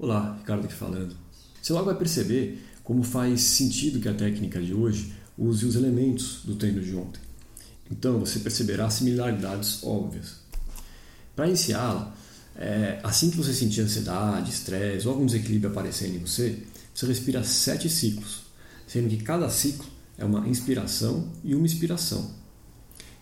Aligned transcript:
Olá, 0.00 0.36
Ricardo 0.38 0.64
aqui 0.64 0.74
falando. 0.74 1.16
Você 1.60 1.72
logo 1.72 1.86
vai 1.86 1.96
perceber 1.96 2.62
como 2.84 3.02
faz 3.02 3.40
sentido 3.40 3.98
que 3.98 4.08
a 4.08 4.14
técnica 4.14 4.62
de 4.62 4.72
hoje 4.72 5.12
use 5.36 5.66
os 5.66 5.74
elementos 5.74 6.42
do 6.44 6.54
treino 6.54 6.80
de 6.80 6.94
ontem. 6.94 7.20
Então 7.90 8.20
você 8.20 8.38
perceberá 8.38 8.88
similaridades 8.90 9.82
óbvias. 9.82 10.36
Para 11.34 11.48
iniciá-la, 11.48 12.14
é, 12.54 13.00
assim 13.02 13.28
que 13.28 13.36
você 13.38 13.52
sentir 13.52 13.80
ansiedade, 13.80 14.52
estresse 14.52 15.04
ou 15.04 15.14
algum 15.14 15.26
desequilíbrio 15.26 15.72
aparecendo 15.72 16.14
em 16.14 16.20
você, 16.20 16.62
você 16.94 17.04
respira 17.04 17.42
sete 17.42 17.90
ciclos, 17.90 18.42
sendo 18.86 19.08
que 19.08 19.16
cada 19.16 19.50
ciclo 19.50 19.86
é 20.16 20.24
uma 20.24 20.46
inspiração 20.46 21.28
e 21.42 21.56
uma 21.56 21.66
expiração. 21.66 22.30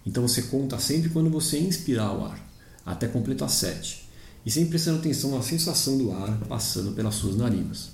Então 0.04 0.28
você 0.28 0.42
conta 0.42 0.78
sempre 0.78 1.08
quando 1.08 1.30
você 1.30 1.58
inspirar 1.58 2.12
o 2.12 2.26
ar, 2.26 2.38
até 2.84 3.08
completar 3.08 3.48
sete 3.48 4.05
e 4.46 4.50
sempre 4.50 4.70
prestando 4.70 4.98
atenção 4.98 5.32
na 5.32 5.42
sensação 5.42 5.98
do 5.98 6.12
ar 6.12 6.38
passando 6.48 6.92
pelas 6.92 7.16
suas 7.16 7.36
narinas. 7.36 7.90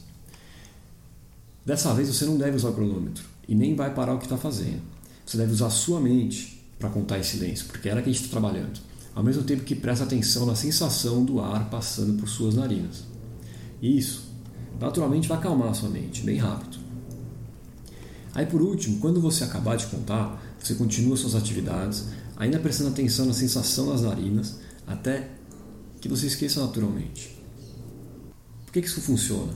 Dessa 1.64 1.94
vez 1.94 2.08
você 2.08 2.26
não 2.26 2.36
deve 2.36 2.56
usar 2.56 2.68
o 2.68 2.74
cronômetro 2.74 3.24
e 3.48 3.54
nem 3.54 3.74
vai 3.74 3.94
parar 3.94 4.14
o 4.14 4.18
que 4.18 4.24
está 4.24 4.36
fazendo. 4.36 4.82
Você 5.24 5.38
deve 5.38 5.52
usar 5.52 5.68
a 5.68 5.70
sua 5.70 5.98
mente 5.98 6.62
para 6.78 6.90
contar 6.90 7.18
em 7.18 7.22
silêncio, 7.22 7.66
porque 7.66 7.88
é 7.88 7.92
ela 7.92 8.02
que 8.02 8.10
a 8.10 8.12
gente 8.12 8.24
está 8.24 8.38
trabalhando, 8.38 8.78
ao 9.14 9.24
mesmo 9.24 9.42
tempo 9.44 9.64
que 9.64 9.74
presta 9.74 10.04
atenção 10.04 10.44
na 10.44 10.54
sensação 10.54 11.24
do 11.24 11.40
ar 11.40 11.70
passando 11.70 12.18
por 12.18 12.28
suas 12.28 12.54
narinas. 12.54 13.04
Isso, 13.80 14.28
naturalmente, 14.78 15.28
vai 15.28 15.38
acalmar 15.38 15.68
a 15.68 15.74
sua 15.74 15.88
mente, 15.88 16.22
bem 16.22 16.36
rápido. 16.36 16.76
Aí 18.34 18.44
por 18.44 18.60
último, 18.60 18.98
quando 18.98 19.20
você 19.20 19.44
acabar 19.44 19.76
de 19.76 19.86
contar, 19.86 20.42
você 20.58 20.74
continua 20.74 21.16
suas 21.16 21.34
atividades, 21.34 22.08
ainda 22.36 22.58
prestando 22.58 22.90
atenção 22.90 23.24
na 23.24 23.32
sensação 23.32 23.88
das 23.88 24.02
narinas, 24.02 24.58
até 24.86 25.30
que 26.02 26.08
você 26.08 26.26
esqueça 26.26 26.60
naturalmente. 26.60 27.30
Por 28.66 28.72
que, 28.72 28.82
que 28.82 28.88
isso 28.88 29.00
funciona? 29.00 29.52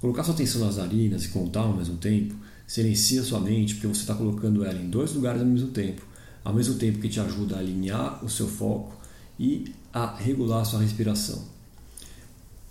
Colocar 0.00 0.24
sua 0.24 0.34
atenção 0.34 0.60
nas 0.60 0.78
narinas 0.78 1.24
e 1.24 1.28
contar 1.28 1.60
ao 1.60 1.76
mesmo 1.76 1.96
tempo 1.96 2.34
silencia 2.66 3.22
sua 3.22 3.38
mente 3.38 3.74
porque 3.74 3.86
você 3.86 4.00
está 4.00 4.12
colocando 4.12 4.64
ela 4.64 4.80
em 4.80 4.90
dois 4.90 5.14
lugares 5.14 5.40
ao 5.40 5.46
mesmo 5.46 5.68
tempo, 5.68 6.02
ao 6.42 6.52
mesmo 6.52 6.74
tempo 6.74 6.98
que 6.98 7.08
te 7.08 7.20
ajuda 7.20 7.54
a 7.54 7.58
alinhar 7.60 8.24
o 8.24 8.28
seu 8.28 8.48
foco 8.48 8.96
e 9.38 9.72
a 9.92 10.16
regular 10.16 10.62
a 10.62 10.64
sua 10.64 10.80
respiração. 10.80 11.44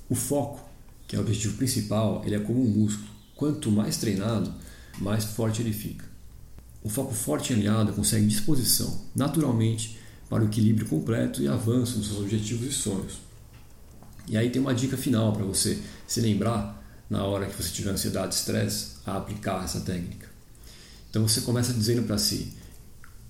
O 0.09 0.13
foco, 0.13 0.59
que 1.07 1.15
é 1.15 1.19
o 1.19 1.21
objetivo 1.21 1.55
principal, 1.55 2.21
ele 2.25 2.35
é 2.35 2.39
como 2.39 2.61
um 2.61 2.69
músculo. 2.69 3.07
Quanto 3.33 3.71
mais 3.71 3.95
treinado, 3.95 4.53
mais 4.99 5.23
forte 5.23 5.61
ele 5.61 5.71
fica. 5.71 6.03
O 6.83 6.89
foco 6.89 7.13
forte 7.13 7.53
e 7.53 7.55
alinhado 7.55 7.93
consegue 7.93 8.27
disposição, 8.27 9.05
naturalmente, 9.15 9.97
para 10.29 10.43
o 10.43 10.47
equilíbrio 10.47 10.87
completo 10.87 11.41
e 11.41 11.47
avanço 11.47 11.97
nos 11.97 12.07
seus 12.07 12.19
objetivos 12.19 12.67
e 12.67 12.71
sonhos. 12.71 13.19
E 14.27 14.35
aí 14.37 14.49
tem 14.49 14.61
uma 14.61 14.73
dica 14.73 14.97
final 14.97 15.31
para 15.33 15.43
você 15.43 15.79
se 16.07 16.19
lembrar 16.19 16.83
na 17.09 17.23
hora 17.23 17.45
que 17.45 17.61
você 17.61 17.69
tiver 17.69 17.91
ansiedade 17.91 18.33
estresse 18.33 18.95
a 19.05 19.17
aplicar 19.17 19.63
essa 19.63 19.81
técnica. 19.81 20.27
Então 21.09 21.27
você 21.27 21.41
começa 21.41 21.71
dizendo 21.73 22.03
para 22.03 22.17
si, 22.17 22.53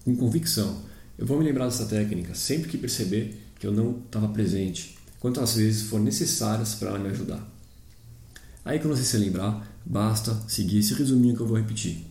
com 0.06 0.16
convicção, 0.16 0.82
eu 1.18 1.26
vou 1.26 1.38
me 1.38 1.46
lembrar 1.46 1.66
dessa 1.66 1.86
técnica 1.86 2.34
sempre 2.34 2.70
que 2.70 2.78
perceber 2.78 3.42
que 3.60 3.68
eu 3.68 3.72
não 3.72 4.02
estava 4.06 4.28
presente, 4.30 4.98
quantas 5.20 5.56
vezes 5.56 5.84
for 5.84 6.00
necessárias 6.00 6.76
para 6.76 6.90
ela 6.90 7.00
me 7.00 7.10
ajudar. 7.10 7.46
Aí 8.64 8.80
quando 8.80 8.96
você 8.96 9.04
se 9.04 9.18
lembrar, 9.18 9.68
basta 9.86 10.36
seguir 10.48 10.80
esse 10.80 10.94
resuminho 10.94 11.36
que 11.36 11.42
eu 11.42 11.48
vou 11.48 11.58
repetir. 11.58 12.06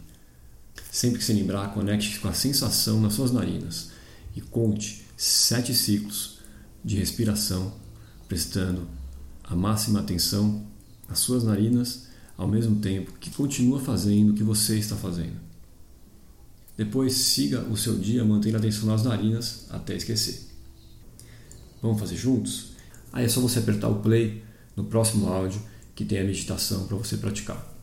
Sempre 0.92 1.18
que 1.18 1.24
se 1.24 1.32
lembrar, 1.32 1.72
conecte 1.72 2.20
com 2.20 2.28
a 2.28 2.32
sensação 2.34 3.00
nas 3.00 3.14
suas 3.14 3.32
narinas 3.32 3.93
e 4.34 4.40
conte 4.40 5.04
sete 5.16 5.74
ciclos 5.74 6.38
de 6.84 6.96
respiração, 6.96 7.72
prestando 8.28 8.88
a 9.42 9.54
máxima 9.54 10.00
atenção 10.00 10.66
às 11.08 11.18
suas 11.18 11.44
narinas, 11.44 12.08
ao 12.36 12.48
mesmo 12.48 12.80
tempo 12.80 13.12
que 13.18 13.30
continua 13.30 13.80
fazendo 13.80 14.30
o 14.30 14.34
que 14.34 14.42
você 14.42 14.78
está 14.78 14.96
fazendo. 14.96 15.44
Depois 16.76 17.12
siga 17.12 17.60
o 17.68 17.76
seu 17.76 17.96
dia 17.96 18.24
mantendo 18.24 18.56
a 18.56 18.58
atenção 18.58 18.88
nas 18.88 19.04
narinas 19.04 19.66
até 19.70 19.94
esquecer. 19.94 20.48
Vamos 21.80 22.00
fazer 22.00 22.16
juntos? 22.16 22.72
Aí 23.12 23.24
é 23.24 23.28
só 23.28 23.40
você 23.40 23.60
apertar 23.60 23.88
o 23.88 24.00
play 24.00 24.42
no 24.74 24.84
próximo 24.84 25.28
áudio 25.28 25.62
que 25.94 26.04
tem 26.04 26.18
a 26.18 26.24
meditação 26.24 26.86
para 26.86 26.96
você 26.96 27.16
praticar. 27.16 27.73